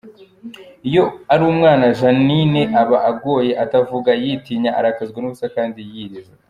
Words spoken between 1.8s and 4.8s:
Jeannine aba agoye atavuga, yitinya,